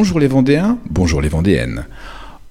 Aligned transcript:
Bonjour 0.00 0.20
les 0.20 0.28
Vendéens, 0.28 0.78
bonjour 0.88 1.20
les 1.20 1.28
Vendéennes. 1.28 1.84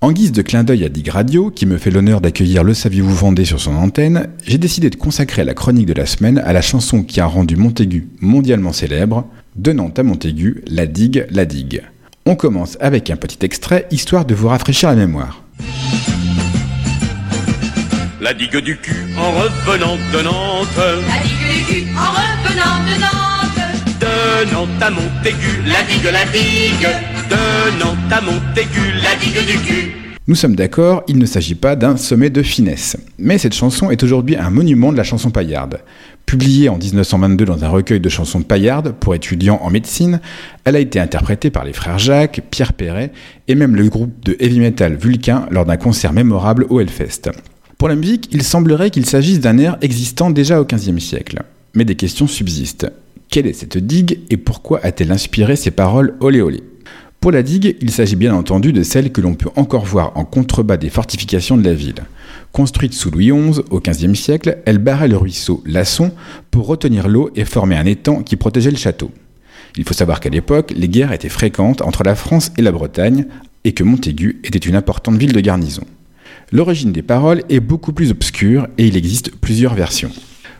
En 0.01 0.11
guise 0.11 0.33
de 0.33 0.41
clin 0.41 0.65
d'œil 0.65 0.83
à 0.83 0.89
Dig 0.89 1.07
Radio, 1.07 1.49
qui 1.49 1.65
me 1.65 1.77
fait 1.77 1.91
l'honneur 1.91 2.19
d'accueillir 2.19 2.61
Le 2.61 2.73
Saviez-vous 2.73 3.15
Vendée 3.15 3.45
sur 3.45 3.61
son 3.61 3.73
antenne, 3.73 4.27
j'ai 4.45 4.57
décidé 4.57 4.89
de 4.89 4.97
consacrer 4.97 5.45
la 5.45 5.53
chronique 5.53 5.85
de 5.85 5.93
la 5.93 6.05
semaine 6.05 6.39
à 6.39 6.51
la 6.51 6.61
chanson 6.61 7.03
qui 7.03 7.21
a 7.21 7.25
rendu 7.25 7.55
Montaigu 7.55 8.09
mondialement 8.19 8.73
célèbre, 8.73 9.25
donnant 9.55 9.89
à 9.95 10.03
Montaigu 10.03 10.61
La 10.67 10.87
Digue, 10.87 11.25
la 11.29 11.45
Digue. 11.45 11.83
On 12.25 12.35
commence 12.35 12.77
avec 12.81 13.09
un 13.11 13.15
petit 13.15 13.39
extrait, 13.45 13.87
histoire 13.91 14.25
de 14.25 14.35
vous 14.35 14.49
rafraîchir 14.49 14.89
la 14.89 14.97
mémoire. 14.97 15.41
La 18.19 18.33
digue 18.33 18.57
du 18.57 18.75
cul 18.75 19.05
en 19.17 19.31
revenant 19.31 19.95
de 20.11 20.21
Nantes. 20.21 20.67
La 20.75 21.23
digue 21.23 21.55
du 21.55 21.85
cul 21.85 21.87
en 21.95 22.11
revenant 22.11 22.83
de 22.83 22.99
Nantes. 22.99 24.01
De 24.01 24.51
Nantes 24.51 24.81
à 24.81 24.89
Montaigu, 24.89 25.63
la 25.65 25.81
digue, 25.83 26.11
la 26.11 26.25
digue. 26.25 27.16
Nous 30.27 30.35
sommes 30.35 30.55
d'accord, 30.55 31.03
il 31.07 31.17
ne 31.17 31.25
s'agit 31.25 31.55
pas 31.55 31.75
d'un 31.75 31.95
sommet 31.95 32.29
de 32.29 32.41
finesse. 32.41 32.97
Mais 33.17 33.37
cette 33.37 33.53
chanson 33.53 33.89
est 33.91 34.03
aujourd'hui 34.03 34.35
un 34.35 34.49
monument 34.49 34.91
de 34.91 34.97
la 34.97 35.03
chanson 35.03 35.29
paillarde. 35.29 35.79
Publiée 36.25 36.67
en 36.67 36.77
1922 36.77 37.45
dans 37.45 37.63
un 37.63 37.69
recueil 37.69 38.01
de 38.01 38.09
chansons 38.09 38.41
paillardes 38.41 38.91
pour 38.91 39.15
étudiants 39.15 39.59
en 39.61 39.69
médecine, 39.69 40.19
elle 40.65 40.75
a 40.75 40.79
été 40.79 40.99
interprétée 40.99 41.49
par 41.49 41.63
les 41.63 41.71
frères 41.71 41.97
Jacques, 41.97 42.41
Pierre 42.51 42.73
Perret 42.73 43.11
et 43.47 43.55
même 43.55 43.75
le 43.77 43.87
groupe 43.87 44.13
de 44.25 44.35
heavy 44.39 44.59
metal 44.59 44.95
Vulcain 44.95 45.47
lors 45.49 45.65
d'un 45.65 45.77
concert 45.77 46.11
mémorable 46.11 46.65
au 46.69 46.81
Hellfest. 46.81 47.31
Pour 47.77 47.87
la 47.87 47.95
musique, 47.95 48.27
il 48.31 48.43
semblerait 48.43 48.89
qu'il 48.89 49.05
s'agisse 49.05 49.39
d'un 49.39 49.57
air 49.57 49.77
existant 49.81 50.29
déjà 50.29 50.59
au 50.59 50.65
XVe 50.65 50.99
siècle. 50.99 51.43
Mais 51.73 51.85
des 51.85 51.95
questions 51.95 52.27
subsistent. 52.27 52.91
Quelle 53.29 53.47
est 53.47 53.53
cette 53.53 53.77
digue 53.77 54.19
et 54.29 54.37
pourquoi 54.37 54.79
a-t-elle 54.83 55.11
inspiré 55.11 55.55
ces 55.55 55.71
paroles 55.71 56.15
olé 56.19 56.41
olé? 56.41 56.63
Pour 57.27 57.33
la 57.33 57.43
digue, 57.43 57.75
il 57.81 57.91
s'agit 57.91 58.15
bien 58.15 58.33
entendu 58.33 58.71
de 58.71 58.83
celle 58.83 59.11
que 59.11 59.19
l'on 59.19 59.33
peut 59.33 59.49
encore 59.57 59.83
voir 59.83 60.13
en 60.15 60.23
contrebas 60.23 60.77
des 60.77 60.89
fortifications 60.89 61.57
de 61.57 61.63
la 61.65 61.73
ville. 61.73 62.05
Construite 62.53 62.93
sous 62.93 63.11
Louis 63.11 63.31
XI 63.31 63.59
au 63.69 63.81
XVe 63.81 64.15
siècle, 64.15 64.59
elle 64.65 64.77
barrait 64.77 65.09
le 65.09 65.17
ruisseau 65.17 65.61
Lasson 65.65 66.13
pour 66.51 66.67
retenir 66.67 67.09
l'eau 67.09 67.29
et 67.35 67.43
former 67.43 67.75
un 67.75 67.85
étang 67.85 68.23
qui 68.23 68.37
protégeait 68.37 68.71
le 68.71 68.77
château. 68.77 69.11
Il 69.75 69.83
faut 69.83 69.93
savoir 69.93 70.21
qu'à 70.21 70.29
l'époque, 70.29 70.71
les 70.73 70.87
guerres 70.87 71.11
étaient 71.11 71.27
fréquentes 71.27 71.81
entre 71.81 72.03
la 72.03 72.15
France 72.15 72.53
et 72.57 72.61
la 72.61 72.71
Bretagne 72.71 73.25
et 73.65 73.73
que 73.73 73.83
Montaigu 73.83 74.39
était 74.45 74.57
une 74.59 74.77
importante 74.77 75.17
ville 75.17 75.33
de 75.33 75.41
garnison. 75.41 75.83
L'origine 76.53 76.93
des 76.93 77.01
paroles 77.01 77.43
est 77.49 77.59
beaucoup 77.59 77.91
plus 77.91 78.09
obscure 78.09 78.69
et 78.77 78.87
il 78.87 78.95
existe 78.95 79.35
plusieurs 79.35 79.73
versions. 79.73 80.11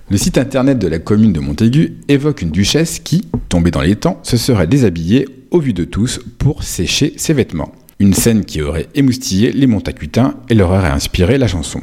Le 0.09 0.15
site 0.15 0.37
internet 0.37 0.79
de 0.79 0.87
la 0.87 0.99
commune 0.99 1.33
de 1.33 1.41
Montaigu 1.41 1.97
évoque 2.07 2.41
une 2.41 2.49
duchesse 2.49 2.99
qui, 2.99 3.27
tombée 3.49 3.71
dans 3.71 3.81
l'étang, 3.81 4.21
se 4.23 4.37
serait 4.37 4.65
déshabillée 4.65 5.27
au 5.51 5.59
vu 5.59 5.73
de 5.73 5.83
tous 5.83 6.21
pour 6.37 6.63
sécher 6.63 7.13
ses 7.17 7.33
vêtements. 7.33 7.73
Une 7.99 8.13
scène 8.13 8.45
qui 8.45 8.61
aurait 8.61 8.87
émoustillé 8.95 9.51
les 9.51 9.67
Montacutins 9.67 10.35
et 10.47 10.55
leur 10.55 10.69
aurait 10.69 10.87
inspiré 10.87 11.37
la 11.37 11.47
chanson. 11.47 11.81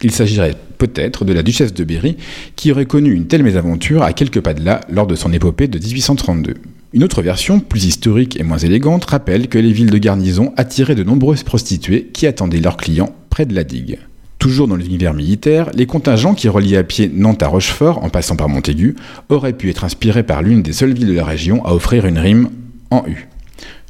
Il 0.00 0.12
s'agirait 0.12 0.54
peut-être 0.78 1.24
de 1.24 1.32
la 1.32 1.42
duchesse 1.42 1.74
de 1.74 1.82
Berry 1.82 2.16
qui 2.54 2.70
aurait 2.70 2.86
connu 2.86 3.12
une 3.12 3.26
telle 3.26 3.42
mésaventure 3.42 4.04
à 4.04 4.12
quelques 4.12 4.42
pas 4.42 4.54
de 4.54 4.64
là 4.64 4.82
lors 4.88 5.08
de 5.08 5.16
son 5.16 5.32
épopée 5.32 5.66
de 5.66 5.80
1832. 5.80 6.54
Une 6.92 7.02
autre 7.02 7.20
version, 7.20 7.58
plus 7.58 7.86
historique 7.86 8.38
et 8.38 8.44
moins 8.44 8.58
élégante, 8.58 9.06
rappelle 9.06 9.48
que 9.48 9.58
les 9.58 9.72
villes 9.72 9.90
de 9.90 9.98
garnison 9.98 10.52
attiraient 10.56 10.94
de 10.94 11.02
nombreuses 11.02 11.42
prostituées 11.42 12.10
qui 12.12 12.28
attendaient 12.28 12.60
leurs 12.60 12.76
clients 12.76 13.12
près 13.28 13.44
de 13.44 13.56
la 13.56 13.64
digue. 13.64 13.98
Toujours 14.46 14.68
dans 14.68 14.76
l'univers 14.76 15.12
militaire, 15.12 15.70
les 15.74 15.86
contingents 15.86 16.36
qui 16.36 16.48
reliaient 16.48 16.76
à 16.76 16.84
pied 16.84 17.10
Nantes 17.12 17.42
à 17.42 17.48
Rochefort 17.48 18.04
en 18.04 18.10
passant 18.10 18.36
par 18.36 18.48
Montaigu 18.48 18.94
auraient 19.28 19.54
pu 19.54 19.70
être 19.70 19.82
inspirés 19.82 20.22
par 20.22 20.40
l'une 20.40 20.62
des 20.62 20.72
seules 20.72 20.92
villes 20.92 21.08
de 21.08 21.14
la 21.14 21.24
région 21.24 21.64
à 21.66 21.74
offrir 21.74 22.06
une 22.06 22.16
rime 22.16 22.50
en 22.92 23.02
U. 23.08 23.26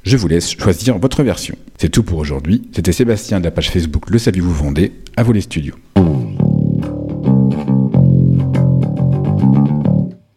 Je 0.03 0.17
vous 0.17 0.29
laisse 0.29 0.51
choisir 0.51 0.97
votre 0.97 1.23
version. 1.23 1.57
C'est 1.77 1.91
tout 1.91 2.03
pour 2.03 2.19
aujourd'hui. 2.19 2.63
C'était 2.73 2.93
Sébastien 2.93 3.39
de 3.39 3.45
la 3.45 3.51
page 3.51 3.71
Facebook 3.71 4.09
Le 4.09 4.17
Saviez-vous 4.17 4.55
Vendée. 4.55 4.93
À 5.19 5.25
vous 5.25 5.33
les 5.33 5.43
studios. 5.43 5.75